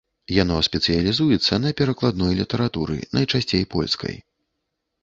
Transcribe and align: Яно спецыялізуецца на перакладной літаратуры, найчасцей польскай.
Яно 0.35 0.55
спецыялізуецца 0.67 1.53
на 1.67 1.75
перакладной 1.83 2.33
літаратуры, 2.41 2.95
найчасцей 3.21 3.63
польскай. 3.77 4.15